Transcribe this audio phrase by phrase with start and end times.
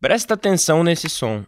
[0.00, 1.44] Presta atenção nesse som.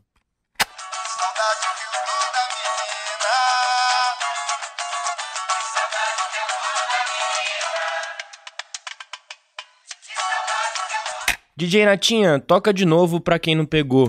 [11.56, 14.08] DJ Natinha, toca de novo pra quem não pegou.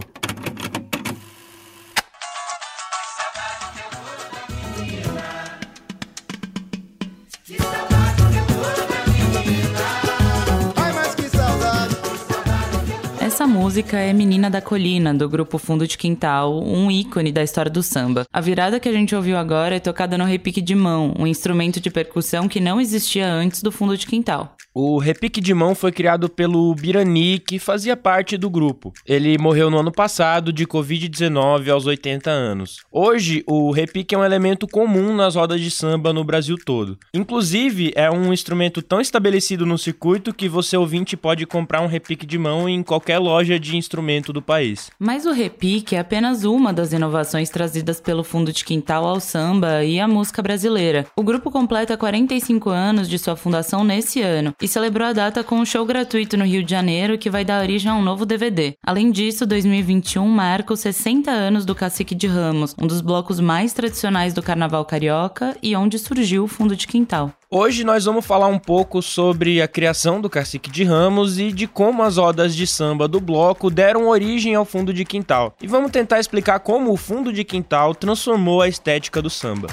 [13.81, 17.81] Música é Menina da Colina, do grupo Fundo de Quintal, um ícone da história do
[17.81, 18.27] samba.
[18.31, 21.79] A virada que a gente ouviu agora é tocada no repique de mão, um instrumento
[21.79, 24.55] de percussão que não existia antes do Fundo de Quintal.
[24.73, 28.93] O repique de mão foi criado pelo Birani, que fazia parte do grupo.
[29.05, 32.77] Ele morreu no ano passado de Covid-19 aos 80 anos.
[32.89, 36.97] Hoje, o repique é um elemento comum nas rodas de samba no Brasil todo.
[37.13, 42.25] Inclusive, é um instrumento tão estabelecido no circuito que você ouvinte pode comprar um repique
[42.25, 44.89] de mão em qualquer loja de instrumento do país.
[44.99, 49.83] Mas o repique é apenas uma das inovações trazidas pelo Fundo de Quintal ao samba
[49.83, 51.05] e à música brasileira.
[51.15, 55.55] O grupo completa 45 anos de sua fundação nesse ano e celebrou a data com
[55.55, 58.73] um show gratuito no Rio de Janeiro que vai dar origem a um novo DVD.
[58.83, 63.73] Além disso, 2021 marca os 60 anos do Cacique de Ramos, um dos blocos mais
[63.73, 67.31] tradicionais do carnaval carioca e onde surgiu o Fundo de Quintal.
[67.53, 71.67] Hoje nós vamos falar um pouco sobre a criação do Cacique de Ramos e de
[71.67, 75.53] como as rodas de samba do bloco deram origem ao fundo de quintal.
[75.61, 79.67] E vamos tentar explicar como o fundo de quintal transformou a estética do samba.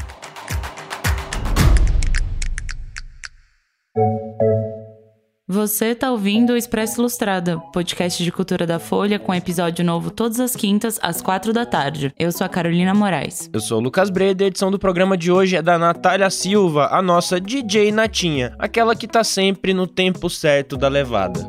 [5.50, 10.38] Você tá ouvindo o Expresso Ilustrada, podcast de cultura da Folha com episódio novo todas
[10.40, 12.12] as quintas às quatro da tarde.
[12.18, 13.48] Eu sou a Carolina Moraes.
[13.50, 16.28] Eu sou o Lucas Breda e a edição do programa de hoje é da Natália
[16.28, 21.48] Silva, a nossa DJ Natinha, aquela que tá sempre no tempo certo da levada.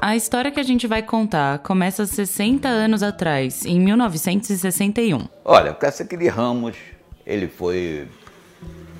[0.00, 5.26] A história que a gente vai contar começa 60 anos atrás, em 1961.
[5.44, 6.76] Olha, o Cacique de Ramos,
[7.26, 8.06] ele foi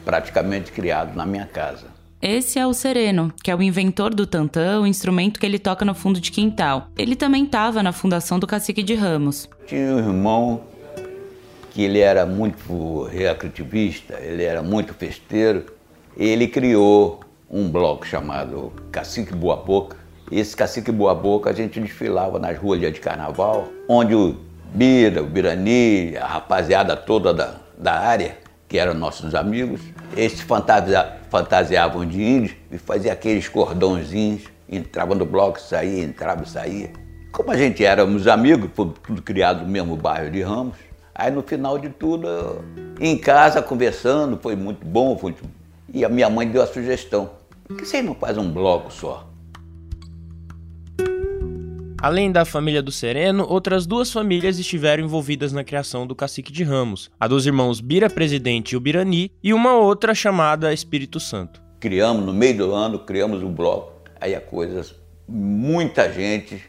[0.05, 1.95] praticamente criado na minha casa.
[2.21, 5.85] Esse é o Sereno, que é o inventor do tantã, o instrumento que ele toca
[5.85, 6.89] no fundo de quintal.
[6.97, 9.49] Ele também estava na fundação do Cacique de Ramos.
[9.67, 10.63] Tinha um irmão
[11.71, 15.67] que ele era muito recreativista, ele era muito festeiro.
[16.17, 17.21] Ele criou
[17.51, 19.97] um bloco chamado Cacique Boa Boca.
[20.31, 24.37] Esse Cacique Boa Boca a gente desfilava nas ruas de carnaval, onde o
[24.73, 28.37] Bira, o Birani, a rapaziada toda da, da área,
[28.69, 29.81] que eram nossos amigos,
[30.17, 36.49] eles fantasia, fantasiavam de índios e faziam aqueles cordãozinhos, entrava no bloco, saía, entrava e
[36.49, 36.91] saía.
[37.31, 40.77] Como a gente éramos amigos, tudo criado no mesmo bairro de Ramos,
[41.15, 42.65] aí no final de tudo,
[43.01, 45.45] em casa, conversando, foi muito bom, foi muito...
[45.93, 47.31] e a minha mãe deu a sugestão,
[47.67, 49.27] por que você não faz um bloco só?
[52.05, 56.63] Além da família do Sereno, outras duas famílias estiveram envolvidas na criação do Cacique de
[56.63, 61.63] Ramos, a dos irmãos Bira Presidente e o Birani, e uma outra chamada Espírito Santo.
[61.81, 64.85] Criamos, no meio do ano, criamos o um bloco, aí a coisa,
[65.27, 66.63] muita gente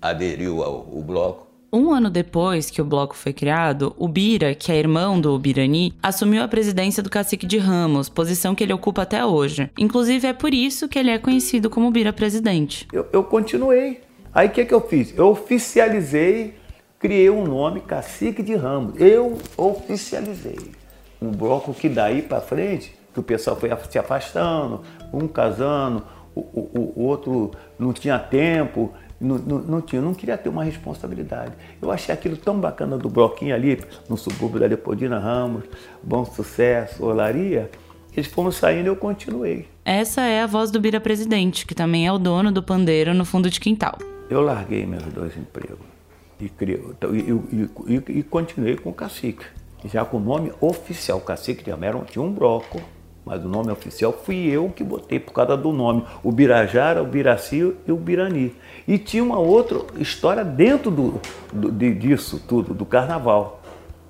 [0.00, 1.46] aderiu ao, ao bloco.
[1.70, 5.92] Um ano depois que o bloco foi criado, o Bira, que é irmão do Birani,
[6.02, 9.70] assumiu a presidência do Cacique de Ramos, posição que ele ocupa até hoje.
[9.76, 12.88] Inclusive é por isso que ele é conhecido como Bira Presidente.
[12.90, 14.07] Eu, eu continuei
[14.38, 15.12] Aí o que, que eu fiz?
[15.18, 16.54] Eu oficializei,
[16.96, 18.94] criei um nome, Cacique de Ramos.
[18.96, 20.56] Eu oficializei.
[21.20, 24.82] Um bloco que daí para frente, que o pessoal foi se afastando,
[25.12, 26.04] um casando,
[26.36, 30.62] o, o, o outro não tinha tempo, não, não, não, tinha, não queria ter uma
[30.62, 31.54] responsabilidade.
[31.82, 35.64] Eu achei aquilo tão bacana do bloquinho ali, no subúrbio da Leopoldina Ramos,
[36.00, 37.68] Bom Sucesso, Olaria,
[38.12, 39.66] eles foram saindo e eu continuei.
[39.84, 43.24] Essa é a voz do Bira Presidente, que também é o dono do pandeiro no
[43.24, 43.98] fundo de quintal.
[44.30, 45.78] Eu larguei meus dois empregos
[46.40, 49.44] e, criei, e, e, e, continuei com o cacique.
[49.84, 52.80] Já com o nome oficial, cacique de América, tinha um bloco,
[53.24, 56.04] mas o nome oficial fui eu que botei por causa do nome.
[56.22, 58.54] O Birajara, o Biraci e o Birani.
[58.86, 61.20] E tinha uma outra história dentro do,
[61.52, 63.60] do, disso tudo, do carnaval,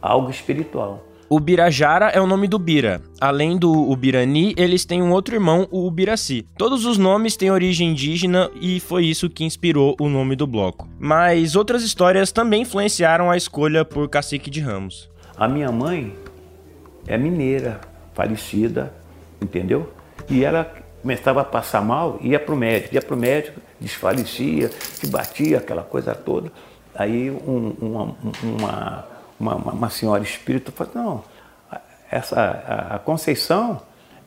[0.01, 1.05] algo espiritual.
[1.31, 3.03] O Birajara é o nome do Bira.
[3.21, 6.47] Além do Ubirani, eles têm um outro irmão, o Ubiraci.
[6.57, 10.89] Todos os nomes têm origem indígena e foi isso que inspirou o nome do bloco.
[10.99, 15.11] Mas outras histórias também influenciaram a escolha por Cacique de Ramos.
[15.37, 16.15] A minha mãe
[17.07, 17.79] é mineira,
[18.15, 18.95] falecida,
[19.39, 19.93] entendeu?
[20.31, 20.65] E ela
[21.03, 25.59] começava a passar mal, ia para o médico, ia para o médico, desfalecia, se batia,
[25.59, 26.51] aquela coisa toda.
[26.95, 31.25] Aí um, uma, uma uma, uma, uma senhora espírita falou, não,
[32.11, 33.81] essa, a, a Conceição,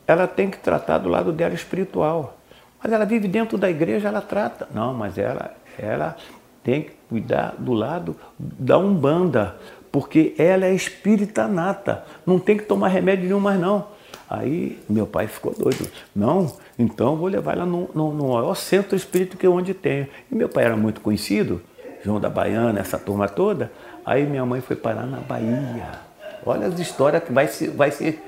[0.06, 2.36] ela tem que tratar do lado dela espiritual.
[2.82, 4.68] Mas ela vive dentro da igreja, ela trata.
[4.74, 6.16] Não, mas ela, ela
[6.62, 9.56] tem que cuidar do lado da Umbanda,
[9.90, 12.04] porque ela é espírita nata.
[12.26, 13.86] Não tem que tomar remédio nenhum mais não.
[14.28, 15.90] Aí meu pai ficou doido.
[16.16, 20.08] Não, então vou levar ela no, no, no maior centro espírita que é onde tenho.
[20.30, 21.60] E meu pai era muito conhecido,
[22.04, 23.70] João da Baiana, essa turma toda.
[24.04, 26.00] Aí minha mãe foi parar na Bahia.
[26.44, 28.18] Olha as histórias que vai se, vai se,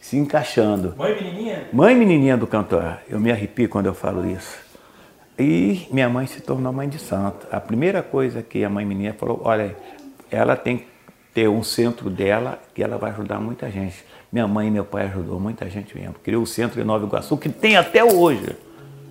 [0.00, 0.94] se encaixando.
[0.96, 1.68] Mãe menininha?
[1.72, 2.98] Mãe menininha do cantor.
[3.08, 4.58] Eu me arrepio quando eu falo isso.
[5.38, 7.46] E minha mãe se tornou mãe de santo.
[7.50, 9.74] A primeira coisa que a mãe menininha falou, olha,
[10.30, 10.86] ela tem que
[11.32, 14.04] ter um centro dela que ela vai ajudar muita gente.
[14.30, 16.14] Minha mãe e meu pai ajudou muita gente mesmo.
[16.22, 18.56] Criou o centro em Nova Iguaçu, que tem até hoje.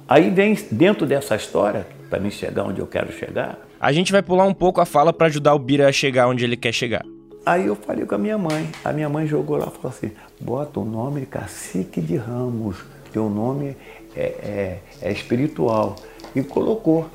[0.07, 4.23] Aí vem dentro dessa história, para mim chegar onde eu quero chegar, A gente vai
[4.23, 7.05] pular um pouco a fala pra ajudar o Bira a chegar onde ele quer chegar.
[7.45, 8.69] Aí eu falei com a minha mãe.
[8.83, 12.77] A minha mãe jogou lá e falou assim: bota o nome Cacique de Ramos,
[13.13, 13.77] teu nome
[14.15, 15.95] é, é, é espiritual.
[16.35, 17.07] E colocou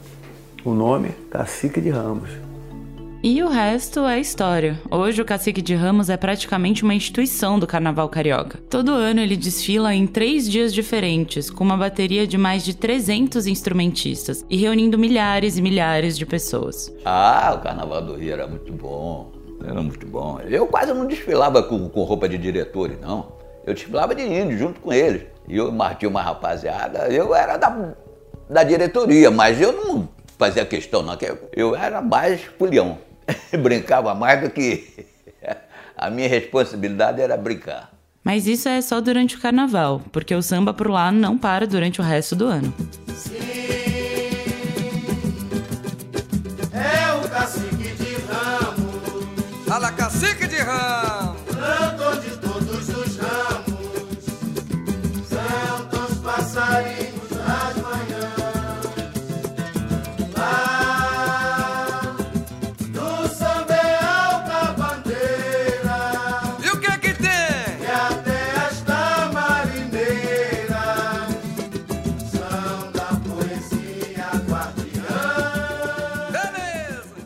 [0.64, 2.30] o nome Cacique de Ramos.
[3.24, 4.80] E o resto é história.
[4.90, 8.58] Hoje o Cacique de Ramos é praticamente uma instituição do carnaval carioca.
[8.68, 13.46] Todo ano ele desfila em três dias diferentes, com uma bateria de mais de 300
[13.46, 16.92] instrumentistas e reunindo milhares e milhares de pessoas.
[17.04, 19.30] Ah, o Carnaval do Rio era muito bom.
[19.64, 20.40] Era muito bom.
[20.40, 23.34] Eu quase não desfilava com, com roupa de diretores, não.
[23.64, 25.22] Eu desfilava de índio junto com eles.
[25.46, 27.94] E eu marquei uma rapaziada, eu era da,
[28.50, 31.16] da diretoria, mas eu não fazia questão, não.
[31.52, 32.98] Eu, era mais pulião.
[33.62, 35.06] Brincava mais do que.
[35.96, 37.90] A minha responsabilidade era brincar.
[38.24, 42.00] Mas isso é só durante o carnaval, porque o samba por lá não para durante
[42.00, 42.72] o resto do ano.
[46.72, 51.11] É o cacique de ramos, Fala cacique de ramo.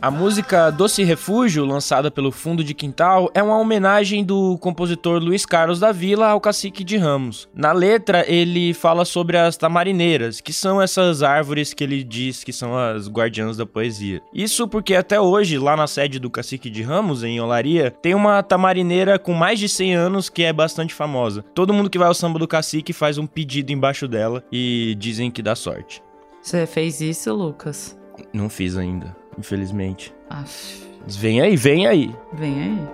[0.06, 5.44] A música Doce Refúgio, lançada pelo Fundo de Quintal, é uma homenagem do compositor Luiz
[5.44, 7.48] Carlos da Vila ao Cacique de Ramos.
[7.52, 12.52] Na letra, ele fala sobre as tamarineiras, que são essas árvores que ele diz que
[12.52, 14.22] são as guardiãs da poesia.
[14.32, 18.44] Isso porque até hoje, lá na sede do Cacique de Ramos, em Olaria, tem uma
[18.44, 21.44] tamarineira com mais de 100 anos que é bastante famosa.
[21.52, 25.32] Todo mundo que vai ao samba do Cacique faz um pedido embaixo dela e dizem
[25.32, 26.00] que dá sorte.
[26.40, 27.98] Você fez isso, Lucas?
[28.32, 30.14] Não fiz ainda, infelizmente.
[30.30, 30.86] Aff.
[31.06, 32.14] Vem aí, vem aí.
[32.32, 32.88] Vem aí.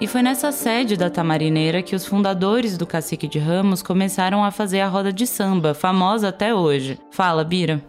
[0.00, 4.50] E foi nessa sede da Tamarineira que os fundadores do Cacique de Ramos começaram a
[4.50, 6.98] fazer a roda de samba, famosa até hoje.
[7.10, 7.80] Fala, Bira.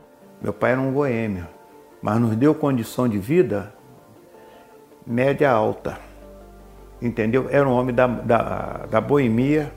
[0.42, 1.48] Meu pai era um boêmio,
[2.02, 3.74] mas nos deu condição de vida
[5.06, 5.98] média alta.
[7.02, 7.48] Entendeu?
[7.50, 9.72] Era um homem da, da, da boemia,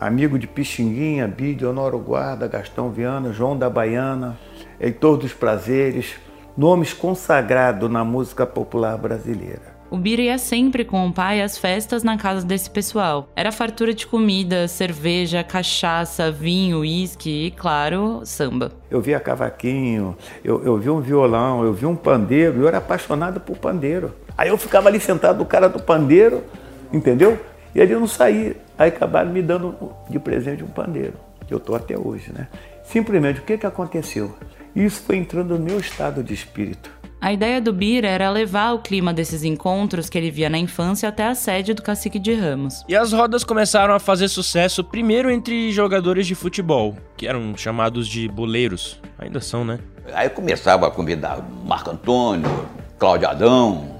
[0.00, 4.38] amigo de Pixinguinha, Bide, Honório Guarda, Gastão Viana, João da Baiana,
[4.84, 6.16] Heitor dos Prazeres,
[6.54, 9.72] nomes consagrados na música popular brasileira.
[9.90, 13.26] O Bira ia sempre com o pai às festas na casa desse pessoal.
[13.34, 18.72] Era fartura de comida, cerveja, cachaça, vinho, uísque e, claro, samba.
[18.90, 20.14] Eu via cavaquinho,
[20.44, 24.14] eu, eu vi um violão, eu vi um pandeiro, eu era apaixonado por pandeiro.
[24.36, 26.44] Aí eu ficava ali sentado do cara do pandeiro,
[26.92, 27.40] entendeu?
[27.74, 28.54] E ali eu não saía.
[28.76, 29.74] Aí acabaram me dando
[30.10, 31.14] de presente um pandeiro,
[31.46, 32.48] que eu tô até hoje, né?
[32.84, 34.34] Simplesmente, o que, que aconteceu?
[34.76, 36.90] Isso foi entrando no meu estado de espírito.
[37.20, 41.08] A ideia do Bira era levar o clima desses encontros que ele via na infância
[41.08, 42.84] até a sede do Cacique de Ramos.
[42.86, 48.06] E as rodas começaram a fazer sucesso primeiro entre jogadores de futebol, que eram chamados
[48.06, 49.00] de boleiros.
[49.18, 49.78] Ainda são, né?
[50.12, 53.98] Aí começava a convidar Marco Antônio, Cláudio Adão,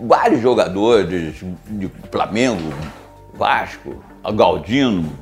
[0.00, 1.36] vários jogadores
[1.68, 2.74] de Flamengo,
[3.34, 4.02] Vasco,
[4.34, 5.12] Galdino,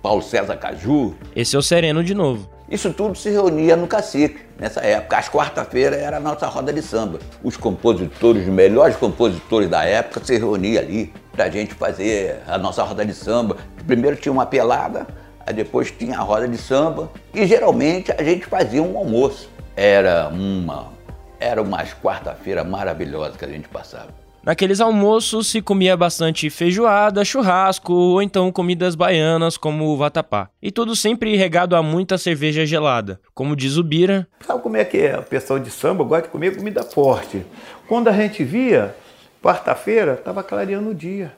[0.00, 1.14] Paulo César Caju.
[1.36, 2.53] Esse é o Sereno de novo.
[2.68, 5.18] Isso tudo se reunia no Cacique, nessa época.
[5.18, 7.18] Às quarta-feiras era a nossa roda de samba.
[7.42, 12.82] Os compositores, os melhores compositores da época se reuniam ali pra gente fazer a nossa
[12.82, 13.58] roda de samba.
[13.86, 15.06] Primeiro tinha uma pelada,
[15.54, 19.50] depois tinha a roda de samba e geralmente a gente fazia um almoço.
[19.76, 20.92] Era uma,
[21.38, 24.23] era umas quarta-feira maravilhosa que a gente passava.
[24.44, 30.50] Naqueles almoços se comia bastante feijoada, churrasco ou então comidas baianas como o vatapá.
[30.62, 33.18] E tudo sempre regado a muita cerveja gelada.
[33.32, 35.18] Como diz o Bira, Sabe como é que é?
[35.18, 37.42] O pessoal de samba gosta de comer comida forte.
[37.88, 38.94] Quando a gente via,
[39.42, 41.32] quarta-feira, estava clareando o dia.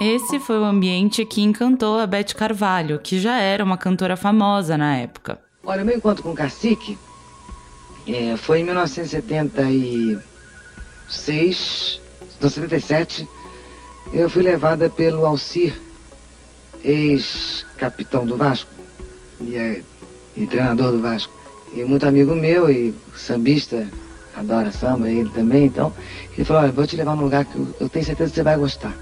[0.00, 4.76] Esse foi o ambiente que encantou a Beth Carvalho, que já era uma cantora famosa
[4.76, 5.38] na época.
[5.64, 6.98] Olha, o meu encontro com o Cacique
[8.06, 8.64] é, foi em
[11.08, 12.00] 1976,
[12.40, 13.28] não, 77.
[14.12, 15.74] Eu fui levada pelo Alcir,
[16.84, 18.70] ex-capitão do Vasco
[19.40, 19.82] e, é,
[20.36, 21.32] e treinador do Vasco.
[21.74, 23.88] E muito amigo meu e sambista,
[24.34, 25.92] adora samba, ele também, então.
[26.34, 28.56] Ele falou, olha, vou te levar num lugar que eu tenho certeza que você vai
[28.56, 28.94] gostar.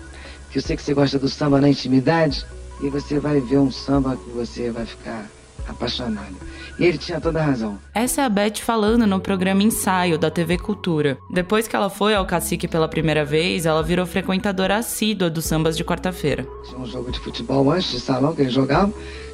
[0.51, 2.47] Que eu sei que você gosta do samba na intimidade
[2.81, 5.29] e você vai ver um samba que você vai ficar
[5.69, 6.35] apaixonado.
[6.79, 7.79] E ele tinha toda a razão.
[7.95, 11.17] Essa é a Beth falando no programa Ensaio da TV Cultura.
[11.31, 15.77] Depois que ela foi ao Cacique pela primeira vez, ela virou frequentadora assídua dos sambas
[15.77, 16.47] de quarta-feira.
[16.69, 18.93] Tinha um jogo de futebol antes de salão que eles jogavam,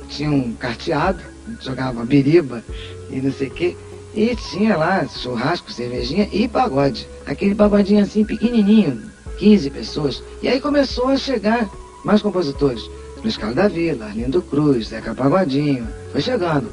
[0.08, 1.22] tinha um carteado,
[1.60, 2.62] jogava biriba
[3.10, 3.76] e não sei o quê.
[4.14, 7.08] E tinha lá churrasco, cervejinha e pagode.
[7.26, 9.00] Aquele pagodinho assim pequenininho,
[9.38, 10.22] 15 pessoas.
[10.42, 11.70] E aí começou a chegar
[12.04, 12.82] mais compositores.
[13.22, 15.86] Luiz Carlos da Vila, Arlindo Cruz, Zeca Pagodinho.
[16.12, 16.72] Foi chegando.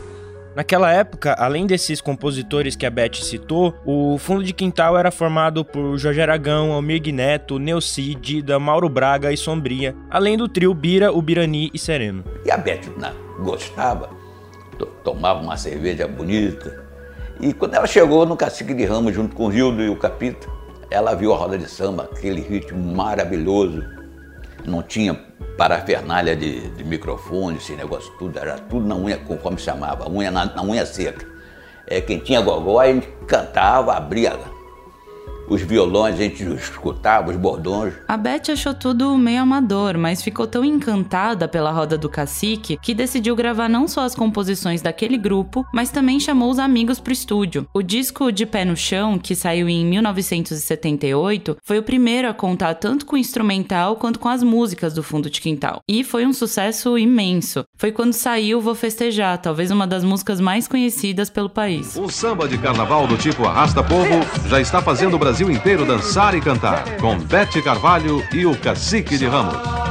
[0.55, 5.63] Naquela época, além desses compositores que a Beth citou, o fundo de quintal era formado
[5.63, 11.11] por Jorge Aragão, Almir Neto, Neuci, Dida, Mauro Braga e Sombria, além do trio Bira,
[11.11, 12.23] o Birani e Sereno.
[12.43, 14.09] E a Beth na- gostava,
[14.79, 16.83] to- tomava uma cerveja bonita.
[17.39, 20.47] E quando ela chegou no Cacique de Ramos, junto com o Rildo e o Capita,
[20.89, 23.83] ela viu a roda de samba, aquele ritmo maravilhoso.
[24.65, 25.13] Não tinha
[25.57, 30.45] parafernália de, de microfone, esse negócio tudo, era tudo na unha, conforme chamava, unha na,
[30.45, 31.25] na unha seca.
[31.85, 34.37] É, quem tinha gogó, a gente cantava, abria
[35.47, 37.93] os violões, a gente escutava, os bordões.
[38.07, 42.93] A Beth achou tudo meio amador, mas ficou tão encantada pela roda do cacique que
[42.93, 47.67] decidiu gravar não só as composições daquele grupo, mas também chamou os amigos pro estúdio.
[47.73, 52.75] O disco De Pé no Chão, que saiu em 1978, foi o primeiro a contar
[52.75, 55.81] tanto com o instrumental quanto com as músicas do fundo de quintal.
[55.87, 57.63] E foi um sucesso imenso.
[57.77, 61.95] Foi quando saiu Vou Festejar, talvez uma das músicas mais conhecidas pelo país.
[61.95, 64.07] O samba de carnaval do tipo Arrasta Povo
[64.47, 69.17] já está fazendo o Brasil inteiro dançar e cantar, com Bete Carvalho e o Cacique
[69.17, 69.86] de Ramos.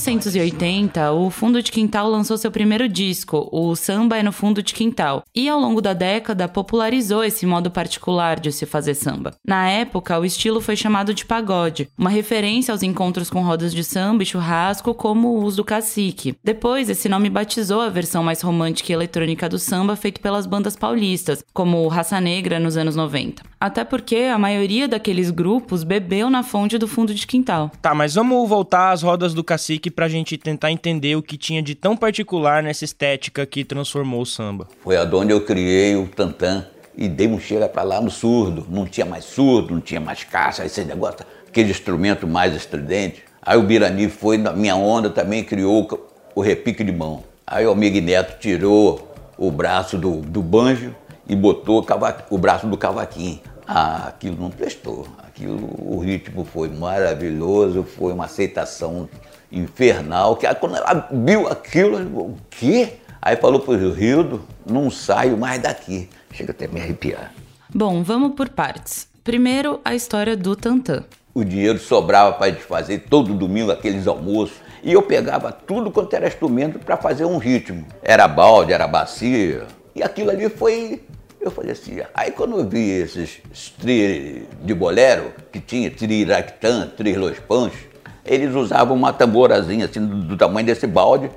[0.00, 4.72] 1980, o Fundo de Quintal lançou seu primeiro disco, o Samba é no Fundo de
[4.72, 9.34] Quintal, e ao longo da década popularizou esse modo particular de se fazer samba.
[9.46, 13.84] Na época, o estilo foi chamado de pagode, uma referência aos encontros com rodas de
[13.84, 16.34] samba e churrasco como os do cacique.
[16.42, 20.76] Depois, esse nome batizou a versão mais romântica e eletrônica do samba feito pelas bandas
[20.76, 23.42] paulistas, como Raça Negra nos anos 90.
[23.60, 27.70] Até porque a maioria daqueles grupos bebeu na fonte do Fundo de Quintal.
[27.82, 31.62] Tá, mas vamos voltar às rodas do cacique pra gente tentar entender o que tinha
[31.62, 34.68] de tão particular nessa estética que transformou o samba.
[34.82, 36.66] Foi aonde eu criei o tantã
[36.96, 37.38] e dei um
[37.72, 38.66] pra lá no surdo.
[38.68, 41.18] Não tinha mais surdo, não tinha mais caixa, esse negócio,
[41.48, 43.22] aquele instrumento mais estridente.
[43.42, 46.00] Aí o Birani foi na minha onda também criou o-
[46.36, 47.24] o repique de mão.
[47.46, 50.94] Aí o Amigo Neto tirou o braço do, do banjo
[51.28, 53.40] e botou o, cava- o braço do cavaquinho.
[53.66, 55.06] Ah, aquilo não prestou.
[55.26, 59.08] Aquilo, o ritmo foi maravilhoso, foi uma aceitação
[59.50, 60.36] infernal.
[60.36, 62.94] Que quando ela viu aquilo, ela falou, o quê?
[63.22, 66.08] Aí falou pro Rildo, não saio mais daqui.
[66.32, 67.32] Chega até a me arrepiar.
[67.72, 69.08] Bom, vamos por partes.
[69.22, 71.04] Primeiro, a história do Tantan.
[71.34, 74.56] O dinheiro sobrava para gente fazer todo domingo aqueles almoços.
[74.82, 77.86] E eu pegava tudo quanto era instrumento para fazer um ritmo.
[78.02, 79.66] Era balde, era bacia.
[79.94, 81.02] E aquilo ali foi.
[81.40, 82.00] Eu falei assim.
[82.14, 83.40] Aí quando eu vi esses
[83.78, 87.89] tri de bolero, que tinha tri ractan, tri los panchos,
[88.24, 91.30] eles usavam uma tamborazinha assim do, do tamanho desse balde.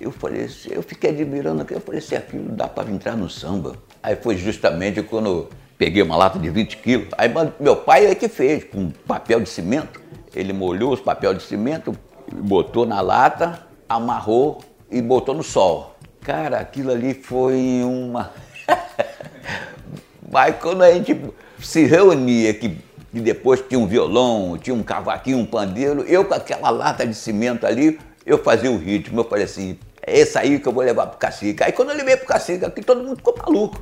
[0.00, 3.76] Eu falei eu fiquei admirando aquilo, eu falei assim, aquilo dá para entrar no samba.
[4.02, 5.48] Aí foi justamente quando
[5.78, 7.08] peguei uma lata de 20 quilos.
[7.16, 10.00] Aí meu pai é que fez, com papel de cimento.
[10.34, 11.96] Ele molhou os papel de cimento,
[12.32, 14.60] botou na lata, amarrou
[14.90, 15.94] e botou no sol.
[16.20, 18.32] Cara, aquilo ali foi uma.
[20.30, 21.20] Mas quando a gente
[21.60, 22.78] se reunia, que,
[23.14, 27.14] que depois tinha um violão, tinha um cavaquinho, um pandeiro, eu com aquela lata de
[27.14, 29.20] cimento ali, eu fazia o ritmo.
[29.20, 31.62] Eu falei assim, é esse aí que eu vou levar pro cacique.
[31.62, 33.80] Aí quando eu levei pro cacique, aqui todo mundo ficou maluco.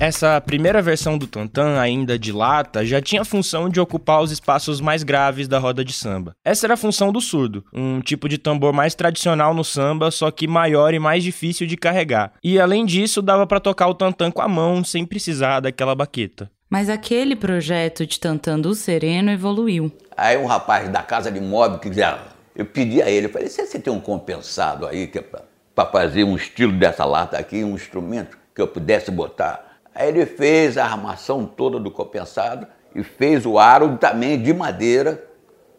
[0.00, 4.32] Essa primeira versão do Tantan, ainda de lata, já tinha a função de ocupar os
[4.32, 6.34] espaços mais graves da roda de samba.
[6.44, 10.30] Essa era a função do surdo, um tipo de tambor mais tradicional no samba, só
[10.30, 12.32] que maior e mais difícil de carregar.
[12.42, 16.50] E além disso, dava pra tocar o Tantan com a mão, sem precisar daquela baqueta.
[16.74, 19.92] Mas aquele projeto de Tantan do Sereno evoluiu.
[20.16, 22.18] Aí um rapaz da casa de móvel que dizia,
[22.56, 25.86] Eu pedi a ele, eu falei, se você tem um compensado aí que é para
[25.86, 29.78] fazer um estilo dessa lata aqui, um instrumento que eu pudesse botar.
[29.94, 35.24] Aí ele fez a armação toda do compensado e fez o aro também de madeira,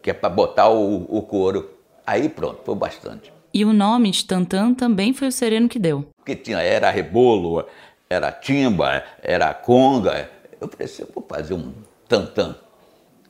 [0.00, 1.72] que é para botar o, o couro.
[2.06, 3.30] Aí pronto, foi bastante.
[3.52, 6.06] E o nome de Tantan também foi o Sereno que deu.
[6.16, 7.66] Porque tinha, era rebolo,
[8.08, 10.30] era timba, era conga.
[10.60, 11.72] Eu falei assim, eu vou fazer um
[12.08, 12.56] tantã.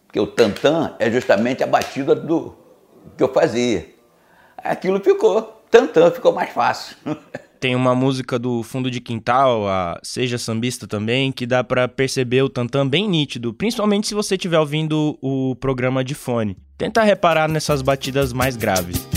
[0.06, 2.54] Porque o tantã é justamente a batida do
[3.16, 3.95] que eu fazia.
[4.56, 6.97] Aquilo ficou, tantã ficou mais fácil.
[7.59, 12.42] Tem uma música do Fundo de Quintal, a Seja Sambista também, que dá pra perceber
[12.42, 16.56] o tantã bem nítido, principalmente se você estiver ouvindo o programa de fone.
[16.76, 19.15] Tenta reparar nessas batidas mais graves.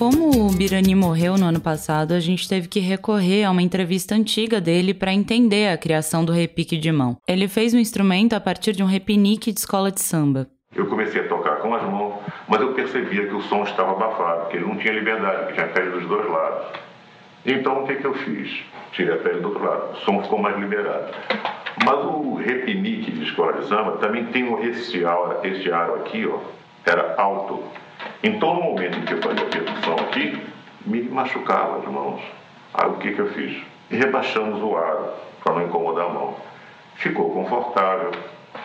[0.00, 4.14] Como o Birani morreu no ano passado, a gente teve que recorrer a uma entrevista
[4.14, 7.18] antiga dele para entender a criação do repique de mão.
[7.28, 10.46] Ele fez o um instrumento a partir de um repinique de escola de samba.
[10.74, 12.14] Eu comecei a tocar com as mãos,
[12.48, 15.66] mas eu percebia que o som estava abafado, que ele não tinha liberdade, que tinha
[15.66, 16.78] pele dos dois lados.
[17.44, 18.58] Então o que, que eu fiz?
[18.92, 21.12] Tirei a pele do outro lado, o som ficou mais liberado.
[21.84, 26.38] Mas o repinique de escola de samba também tem esse aro, esse aro aqui, ó,
[26.86, 27.62] era alto.
[28.22, 30.46] Então, no momento em que eu fazia percussão aqui,
[30.84, 32.20] me machucava as mãos.
[32.74, 33.62] Aí o que, que eu fiz?
[33.90, 35.10] Rebaixamos o aro
[35.42, 36.36] para não incomodar a mão.
[36.96, 38.12] Ficou confortável,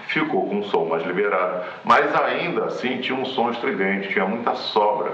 [0.07, 4.55] ficou com um som mais liberado, mas ainda assim tinha um som estridente, tinha muita
[4.55, 5.13] sobra.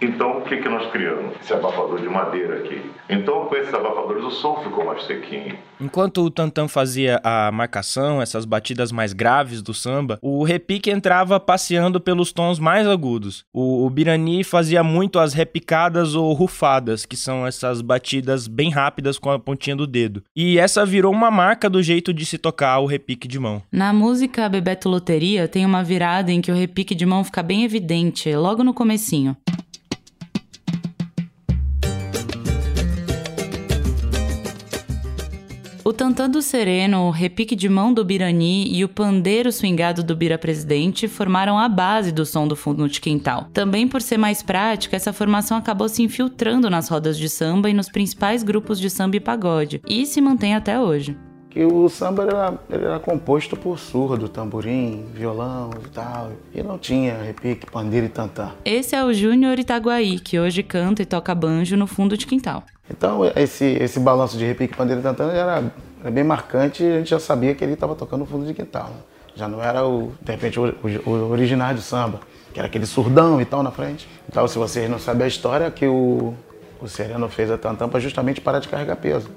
[0.00, 1.34] Então, o que, que nós criamos?
[1.40, 2.90] Esse abafador de madeira aqui.
[3.08, 5.56] Então, com esses abafadores, o som ficou mais sequinho.
[5.80, 11.40] Enquanto o Tantan fazia a marcação, essas batidas mais graves do samba, o repique entrava
[11.40, 13.44] passeando pelos tons mais agudos.
[13.52, 19.18] O, o Birani fazia muito as repicadas ou rufadas, que são essas batidas bem rápidas
[19.18, 20.22] com a pontinha do dedo.
[20.34, 23.62] E essa virou uma marca do jeito de se tocar o repique de mão.
[23.72, 27.64] Na música Bebeto Loteria tem uma virada em que o repique de mão fica bem
[27.64, 29.36] evidente, logo no comecinho.
[35.86, 40.16] O tantã do sereno, o repique de mão do birani e o pandeiro swingado do
[40.16, 43.46] bira presidente formaram a base do som do fundo de quintal.
[43.52, 47.72] Também por ser mais prática, essa formação acabou se infiltrando nas rodas de samba e
[47.72, 51.16] nos principais grupos de samba e pagode, e se mantém até hoje.
[51.48, 57.16] Que o samba era, era composto por surdo, tamborim, violão e tal, e não tinha
[57.16, 58.50] repique, pandeiro e tantã.
[58.64, 62.64] Esse é o Júnior Itaguaí, que hoje canta e toca banjo no fundo de quintal.
[62.90, 65.64] Então, esse, esse balanço de repique, pandeiro tantã era,
[66.00, 68.54] era bem marcante e a gente já sabia que ele estava tocando no fundo de
[68.54, 68.88] quintal.
[68.90, 68.96] Né?
[69.34, 72.20] Já não era, o, de repente, o, o, o original do samba,
[72.52, 74.08] que era aquele surdão e tal na frente.
[74.28, 76.32] Então, se vocês não sabem a história, que o,
[76.80, 79.28] o Sereno fez a tantã para justamente parar de carregar peso.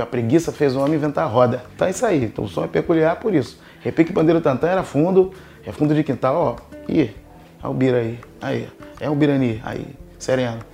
[0.00, 1.64] A preguiça fez o homem inventar a roda.
[1.74, 2.24] Então é isso aí.
[2.24, 3.60] Então o som é peculiar por isso.
[3.80, 5.32] Repique pandeiro tantã era fundo,
[5.66, 6.76] é fundo de quintal, ó.
[6.88, 7.10] Ih,
[7.62, 8.18] olha o bira aí.
[8.40, 8.68] Aí,
[8.98, 9.60] é o birani.
[9.62, 9.86] Aí,
[10.18, 10.71] sereno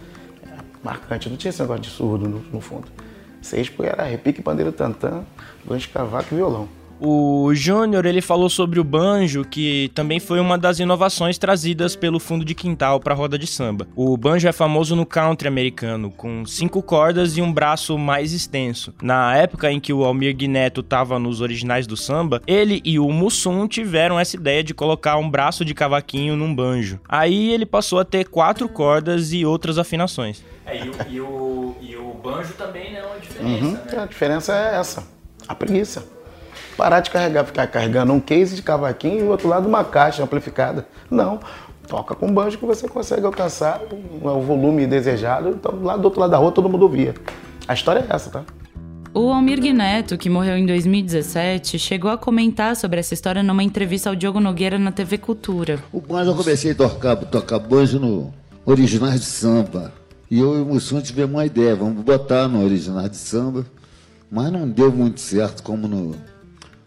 [0.88, 1.28] marcante.
[1.28, 2.88] Não tinha esse negócio de surdo no, no fundo.
[3.42, 5.22] Seis porque era repique, pandeiro tantã,
[5.66, 6.68] gancho, cavaco e violão.
[7.00, 12.18] O Júnior ele falou sobre o banjo, que também foi uma das inovações trazidas pelo
[12.18, 13.86] fundo de quintal para a roda de samba.
[13.94, 18.92] O banjo é famoso no country americano, com cinco cordas e um braço mais extenso.
[19.00, 23.08] Na época em que o Almir Guineto estava nos originais do samba, ele e o
[23.10, 26.98] Mussum tiveram essa ideia de colocar um braço de cavaquinho num banjo.
[27.08, 30.42] Aí ele passou a ter quatro cordas e outras afinações.
[30.66, 34.02] É, e, o, e, o, e o banjo também não é uma diferença, Uhum, né?
[34.02, 35.06] A diferença é essa,
[35.46, 36.17] a preguiça.
[36.78, 40.22] Parar de carregar, ficar carregando um case de cavaquinho e o outro lado uma caixa
[40.22, 40.86] amplificada.
[41.10, 41.40] Não,
[41.88, 43.82] toca com banjo que você consegue alcançar
[44.22, 45.48] o volume desejado.
[45.48, 47.16] Então, lá do outro lado da rua todo mundo ouvia.
[47.66, 48.44] A história é essa, tá?
[49.12, 54.08] O Almir Guineto, que morreu em 2017, chegou a comentar sobre essa história numa entrevista
[54.08, 55.80] ao Diogo Nogueira na TV Cultura.
[55.92, 58.32] O banjo eu comecei a tocar, tocar banjo no
[58.64, 59.92] Originais de Samba.
[60.30, 63.66] E eu e o Mussum tivemos uma ideia, vamos botar no Originais de Samba.
[64.30, 66.14] Mas não deu muito certo como no,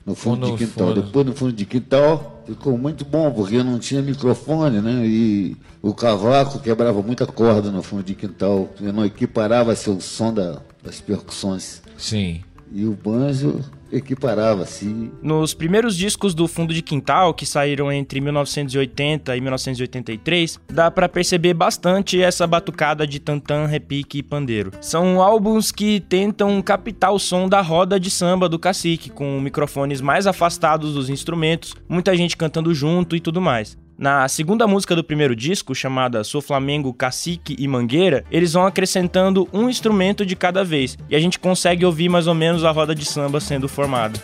[0.05, 0.87] no fundo No de quintal.
[0.89, 1.01] fundo.
[1.03, 5.05] Depois no fundo de quintal ficou muito bom, porque não tinha microfone, né?
[5.05, 8.69] E o cavaco quebrava muita corda no fundo de quintal.
[8.79, 11.81] E não equiparava-se o som da- das percussões.
[11.97, 12.41] Sim.
[12.71, 13.59] E o banjo
[13.91, 15.11] equiparava-se.
[15.21, 21.09] Nos primeiros discos do Fundo de Quintal, que saíram entre 1980 e 1983, dá pra
[21.09, 24.71] perceber bastante essa batucada de tantã, repique e pandeiro.
[24.81, 30.01] São álbuns que tentam captar o som da roda de samba do cacique, com microfones
[30.01, 33.77] mais afastados dos instrumentos, muita gente cantando junto e tudo mais.
[34.01, 39.47] Na segunda música do primeiro disco, chamada Sou Flamengo, Cacique e Mangueira, eles vão acrescentando
[39.53, 42.95] um instrumento de cada vez, e a gente consegue ouvir mais ou menos a roda
[42.95, 44.19] de samba sendo formada.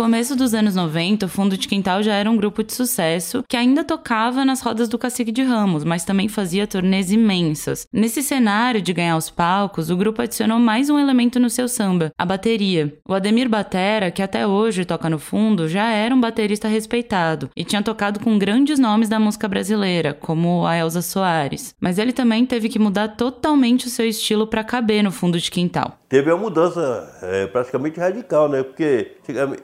[0.00, 3.54] Começo dos anos 90, o Fundo de Quintal já era um grupo de sucesso que
[3.54, 7.86] ainda tocava nas rodas do Cacique de Ramos, mas também fazia turnês imensas.
[7.92, 12.12] Nesse cenário de ganhar os palcos, o grupo adicionou mais um elemento no seu samba,
[12.16, 12.96] a bateria.
[13.06, 17.62] O Ademir Batera, que até hoje toca no fundo, já era um baterista respeitado e
[17.62, 21.74] tinha tocado com grandes nomes da música brasileira, como a Elza Soares.
[21.78, 25.50] Mas ele também teve que mudar totalmente o seu estilo para caber no Fundo de
[25.50, 25.99] Quintal.
[26.10, 28.64] Teve uma mudança é, praticamente radical, né?
[28.64, 29.12] Porque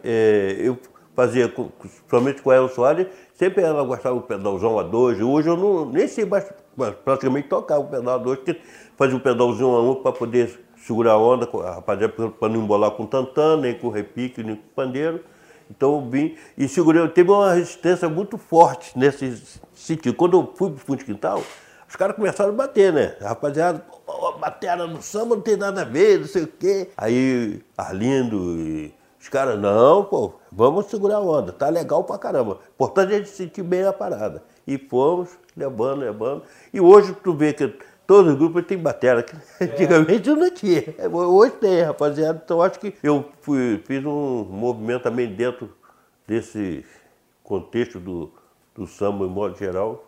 [0.04, 0.78] é, eu
[1.16, 5.20] fazia, com- principalmente com a Soares, sempre ela gostava do pedalzão a dois.
[5.20, 6.46] Hoje eu não, nem sei mais,
[7.04, 8.60] praticamente tocar o pedal a dois, porque
[8.96, 10.56] fazia um pedalzinho a um para poder
[10.86, 14.62] segurar a onda, a rapaziada, para não embolar com tantã, nem com repique, nem com
[14.72, 15.24] pandeiro.
[15.68, 17.08] Então eu vim e segurei.
[17.08, 19.42] Teve uma resistência muito forte nesse
[19.74, 20.14] sentido.
[20.14, 21.42] Quando eu fui para o fundo de quintal,
[21.88, 23.16] os caras começaram a bater, né?
[23.20, 23.95] A rapaziada, "Pô,
[24.38, 26.88] batera no samba não tem nada a ver, não sei o quê.
[26.96, 28.94] Aí Arlindo e
[29.26, 32.60] os caras, não, pô, vamos segurar a onda, tá legal pra caramba.
[32.74, 34.42] Importante é a gente sentir bem a parada.
[34.64, 36.42] E fomos levando, levando.
[36.72, 37.74] E hoje tu vê que
[38.06, 40.84] todos os grupos têm batera, que antigamente não tinha.
[41.12, 42.40] Hoje tem, rapaziada.
[42.44, 45.74] Então acho que eu fui, fiz um movimento também dentro
[46.24, 46.84] desse
[47.42, 48.32] contexto do,
[48.76, 50.04] do samba, em modo geral.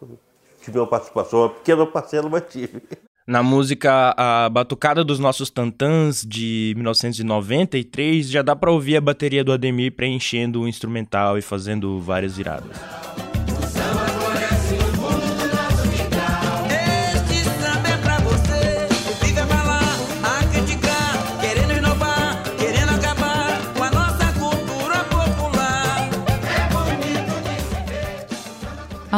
[0.60, 2.82] Tive uma participação, uma pequena parcela, mas tive.
[3.28, 9.44] Na música A Batucada dos Nossos Tantãs, de 1993, já dá pra ouvir a bateria
[9.44, 13.27] do Ademir preenchendo o instrumental e fazendo várias viradas.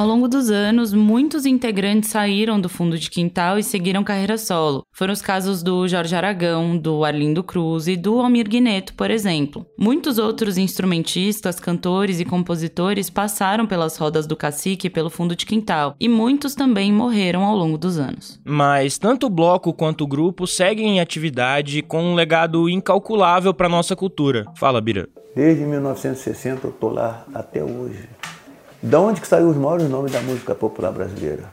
[0.01, 4.83] Ao longo dos anos, muitos integrantes saíram do fundo de quintal e seguiram carreira solo.
[4.91, 9.67] Foram os casos do Jorge Aragão, do Arlindo Cruz e do Almir Guineto, por exemplo.
[9.79, 15.45] Muitos outros instrumentistas, cantores e compositores passaram pelas rodas do cacique e pelo fundo de
[15.45, 18.41] quintal, e muitos também morreram ao longo dos anos.
[18.43, 23.69] Mas tanto o bloco quanto o grupo seguem em atividade com um legado incalculável pra
[23.69, 24.47] nossa cultura.
[24.57, 25.11] Fala, Bira.
[25.37, 28.09] Desde 1960 eu tô lá até hoje.
[28.83, 31.45] Da onde que saiu os maiores nomes da música popular brasileira?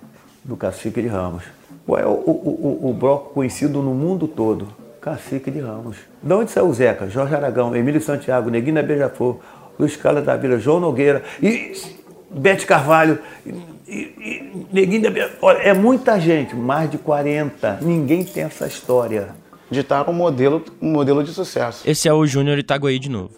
[0.43, 1.43] Do Cacique de Ramos.
[1.85, 4.67] Qual é o, o, o, o bloco conhecido no mundo todo?
[5.01, 5.97] Cacique de Ramos.
[6.23, 7.09] Da onde saiu o Zeca?
[7.09, 9.37] Jorge Aragão, Emílio Santiago, Neguina Beija-Flor,
[9.77, 11.73] Luiz Carlos da Vila, João Nogueira e
[12.31, 13.19] Bete Carvalho.
[13.45, 13.51] E,
[13.87, 17.79] e, e Beija- Olha, é muita gente, mais de 40.
[17.81, 19.29] Ninguém tem essa história.
[19.69, 21.83] Ditaram um modelo, um modelo de sucesso.
[21.85, 23.31] Esse é o Júnior Itaguaí de novo.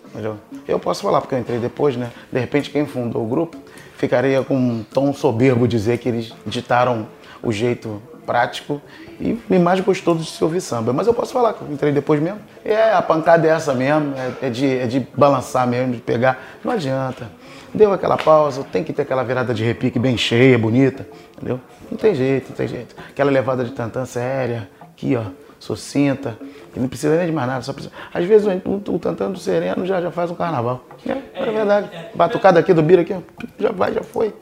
[0.67, 2.11] Eu posso falar porque eu entrei depois, né?
[2.31, 3.57] De repente, quem fundou o grupo
[3.97, 7.07] ficaria com um tom soberbo dizer que eles ditaram
[7.41, 8.79] o jeito prático
[9.19, 10.93] e e mais gostoso de se ouvir samba.
[10.93, 12.39] Mas eu posso falar que eu entrei depois mesmo.
[12.63, 16.39] É, a pancada é essa mesmo, é, é de, é de balançar mesmo, de pegar.
[16.63, 17.29] Não adianta.
[17.73, 21.59] Deu aquela pausa, tem que ter aquela virada de repique bem cheia, bonita, entendeu?
[21.89, 22.95] Não tem jeito, não tem jeito.
[23.09, 25.23] Aquela levada de tantã séria, aqui ó,
[25.59, 26.37] sucinta,
[26.73, 27.93] que não precisa nem de mais nada, só precisa...
[28.13, 30.85] Às vezes o, o, o tantã do sereno já, já faz um carnaval.
[31.05, 31.89] É, é verdade.
[32.15, 33.21] Batucada aqui do Bira aqui, ó,
[33.59, 34.33] já vai, já foi.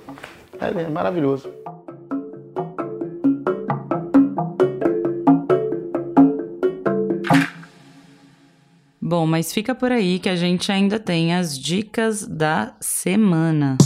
[0.60, 1.50] É, é maravilhoso.
[9.10, 13.78] Bom, mas fica por aí que a gente ainda tem as dicas da semana.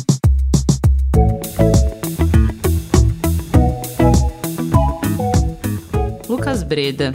[6.72, 7.12] Breda,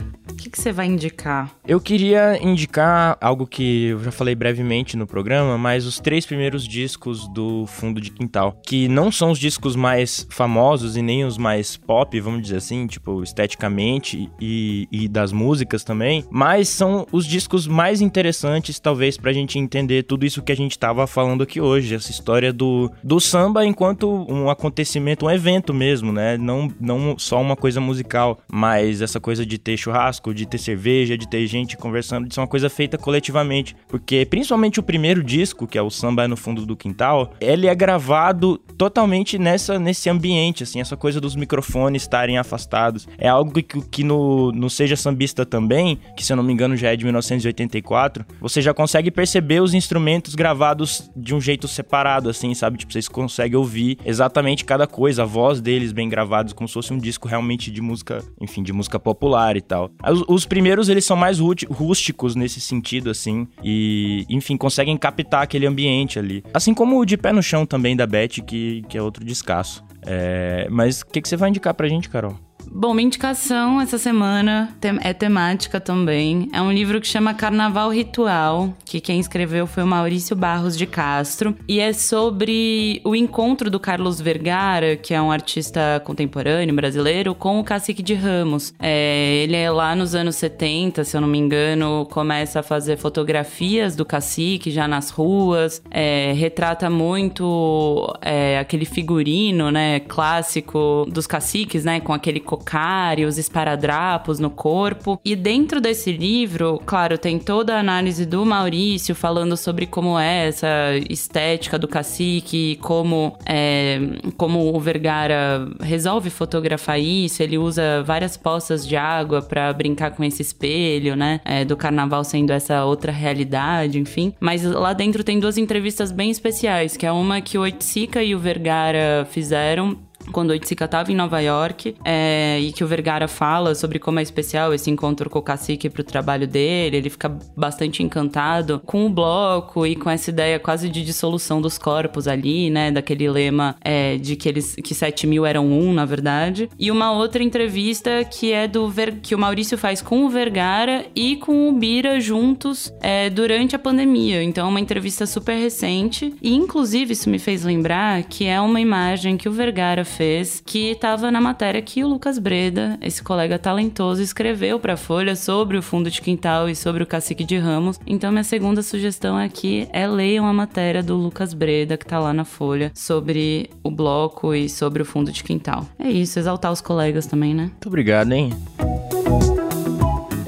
[0.57, 1.51] que, você vai indicar?
[1.69, 6.67] Eu queria indicar algo que eu já falei brevemente no programa, mas os três primeiros
[6.67, 11.37] discos do Fundo de Quintal, que não são os discos mais famosos e nem os
[11.37, 17.27] mais pop, vamos dizer assim, tipo, esteticamente e, e das músicas também, mas são os
[17.27, 21.61] discos mais interessantes, talvez, pra gente entender tudo isso que a gente tava falando aqui
[21.61, 26.39] hoje, essa história do, do samba enquanto um acontecimento, um evento mesmo, né?
[26.39, 31.17] Não, não só uma coisa musical, mas essa coisa de ter churrasco, de ter cerveja,
[31.17, 33.77] de ter gente conversando, de ser uma coisa feita coletivamente.
[33.89, 37.67] Porque principalmente o primeiro disco, que é o Samba é no Fundo do Quintal, ele
[37.67, 43.09] é gravado totalmente nessa, nesse ambiente, assim, essa coisa dos microfones estarem afastados.
[43.19, 46.77] É algo que, que no, no Seja Sambista também, que se eu não me engano
[46.77, 52.29] já é de 1984, você já consegue perceber os instrumentos gravados de um jeito separado,
[52.29, 52.79] assim, sabe?
[52.79, 56.93] Tipo, vocês conseguem ouvir exatamente cada coisa, a voz deles bem gravados, como se fosse
[56.93, 59.91] um disco realmente de música, enfim, de música popular e tal.
[60.27, 65.67] Os, os primeiros, eles são mais rústicos nesse sentido, assim, e, enfim, conseguem captar aquele
[65.67, 66.45] ambiente ali.
[66.53, 69.85] Assim como o De Pé no Chão também da Beth, que, que é outro descasso.
[70.07, 72.39] É, mas o que, que você vai indicar pra gente, Carol?
[72.79, 76.49] Bom, minha indicação essa semana é temática também.
[76.53, 80.87] É um livro que chama Carnaval Ritual, que quem escreveu foi o Maurício Barros de
[80.87, 81.57] Castro.
[81.67, 87.59] E é sobre o encontro do Carlos Vergara, que é um artista contemporâneo brasileiro, com
[87.59, 88.75] o Cacique de Ramos.
[88.79, 92.99] É, ele é lá nos anos 70, se eu não me engano, começa a fazer
[92.99, 101.27] fotografias do Cacique já nas ruas, é, retrata muito é, aquele figurino, né, clássico dos
[101.27, 105.21] caciques, né, com aquele cocário, os esparadrapos no corpo.
[105.25, 110.49] E dentro desse livro, claro, tem toda a análise do Maurício falando sobre como é
[110.49, 110.69] essa
[111.11, 114.01] estética do cacique, como, é,
[114.37, 117.43] como o Vergara resolve fotografar isso.
[117.43, 121.41] Ele usa várias poças de água para brincar com esse espelho, né?
[121.45, 124.33] É, do carnaval sendo essa outra realidade, enfim.
[124.41, 128.35] Mas lá dentro tem duas entrevistas bem especiais, que é uma que o Oiticica e
[128.35, 129.99] o Vergara fizeram
[130.33, 134.23] quando Oiticica estava em Nova York é, e que o Vergara fala sobre como é
[134.23, 136.97] especial esse encontro com o cacique para o trabalho dele.
[136.97, 141.79] Ele fica bastante encantado com o bloco e com essa ideia quase de dissolução dos
[141.79, 142.91] corpos ali, né?
[142.91, 146.69] Daquele lema é, de que eles que 7 mil eram um, na verdade.
[146.79, 151.07] E uma outra entrevista que é do Ver, que o Maurício faz com o Vergara
[151.15, 154.43] e com o Bira juntos é, durante a pandemia.
[154.43, 156.35] Então, é uma entrevista super recente.
[156.43, 160.16] E, inclusive, isso me fez lembrar que é uma imagem que o Vergara fez,
[160.65, 165.37] que estava na matéria que o Lucas Breda, esse colega talentoso, escreveu para a Folha
[165.37, 168.01] sobre o fundo de quintal e sobre o cacique de Ramos.
[168.07, 172.33] Então, minha segunda sugestão aqui é leiam a matéria do Lucas Breda, que tá lá
[172.33, 175.87] na Folha, sobre o bloco e sobre o fundo de quintal.
[175.99, 177.65] É isso, exaltar os colegas também, né?
[177.65, 178.53] Muito obrigado, hein?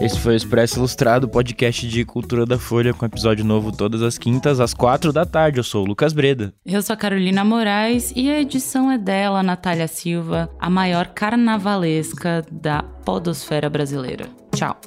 [0.01, 4.17] Esse foi o Expresso Ilustrado, podcast de cultura da Folha, com episódio novo todas as
[4.17, 5.59] quintas, às quatro da tarde.
[5.59, 6.55] Eu sou o Lucas Breda.
[6.65, 12.45] Eu sou a Carolina Moraes e a edição é dela, Natália Silva, a maior carnavalesca
[12.51, 14.27] da podosfera brasileira.
[14.55, 14.79] Tchau.